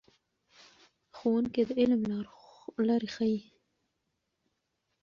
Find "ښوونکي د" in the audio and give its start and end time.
1.17-1.69